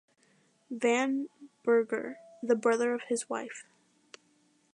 [0.71, 1.27] Van
[1.63, 3.65] Bergen (the brother of his wife).